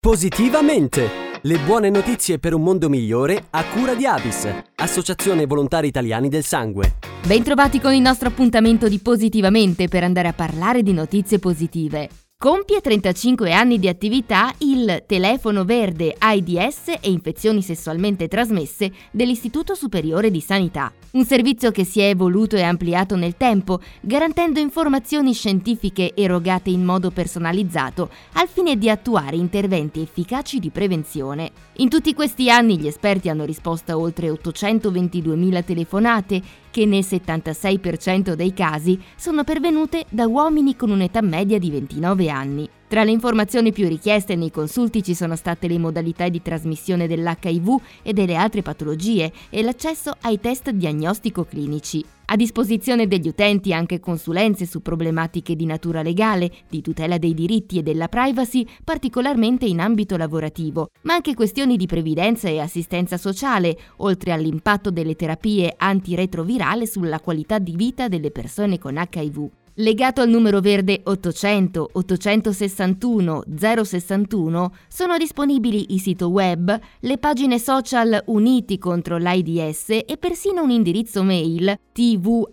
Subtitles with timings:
[0.00, 1.08] Positivamente!
[1.42, 6.44] Le buone notizie per un mondo migliore a cura di Avis, Associazione Volontari Italiani del
[6.44, 6.94] Sangue.
[7.26, 12.27] Bentrovati con il nostro appuntamento di Positivamente per andare a parlare di notizie positive.
[12.40, 20.30] Compie 35 anni di attività il telefono verde AIDS e infezioni sessualmente trasmesse dell'Istituto Superiore
[20.30, 20.92] di Sanità.
[21.10, 26.84] Un servizio che si è evoluto e ampliato nel tempo, garantendo informazioni scientifiche erogate in
[26.84, 31.50] modo personalizzato al fine di attuare interventi efficaci di prevenzione.
[31.78, 38.32] In tutti questi anni gli esperti hanno risposto a oltre 822.000 telefonate che nel 76%
[38.32, 42.68] dei casi sono pervenute da uomini con un'età media di 29 anni.
[42.88, 47.76] Tra le informazioni più richieste nei consulti ci sono state le modalità di trasmissione dell'HIV
[48.02, 52.02] e delle altre patologie e l'accesso ai test diagnostico-clinici.
[52.30, 57.76] A disposizione degli utenti anche consulenze su problematiche di natura legale, di tutela dei diritti
[57.76, 63.78] e della privacy, particolarmente in ambito lavorativo, ma anche questioni di previdenza e assistenza sociale,
[63.96, 69.50] oltre all'impatto delle terapie antiretrovirale sulla qualità di vita delle persone con HIV.
[69.80, 73.42] Legato al numero verde 800 861
[73.84, 80.70] 061 sono disponibili il sito web, le pagine social uniti contro l'AIDS e persino un
[80.70, 82.50] indirizzo mail tvalis-is.it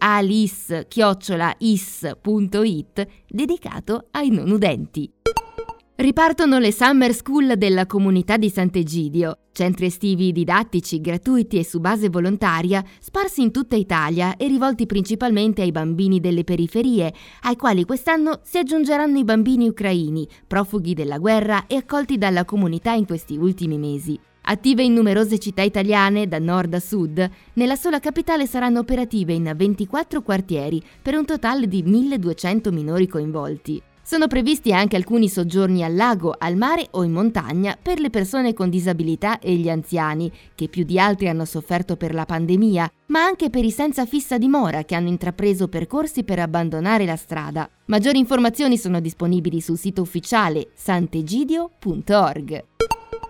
[3.27, 5.11] dedicato ai non udenti.
[5.95, 12.09] Ripartono le Summer School della comunità di Sant'Egidio, centri estivi didattici, gratuiti e su base
[12.09, 18.41] volontaria, sparsi in tutta Italia e rivolti principalmente ai bambini delle periferie, ai quali quest'anno
[18.43, 23.77] si aggiungeranno i bambini ucraini, profughi della guerra e accolti dalla comunità in questi ultimi
[23.77, 24.19] mesi.
[24.47, 29.51] Attive in numerose città italiane, da nord a sud, nella sola capitale saranno operative in
[29.55, 33.81] 24 quartieri, per un totale di 1200 minori coinvolti.
[34.07, 38.53] Sono previsti anche alcuni soggiorni al lago, al mare o in montagna per le persone
[38.53, 43.23] con disabilità e gli anziani, che più di altri hanno sofferto per la pandemia, ma
[43.23, 47.67] anche per i senza fissa dimora che hanno intrapreso percorsi per abbandonare la strada.
[47.85, 52.74] Maggiori informazioni sono disponibili sul sito ufficiale santegidio.org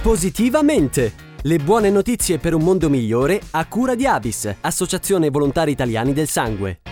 [0.00, 1.12] Positivamente!
[1.42, 6.28] Le buone notizie per un mondo migliore a cura di Avis, Associazione Volontari Italiani del
[6.28, 6.91] Sangue.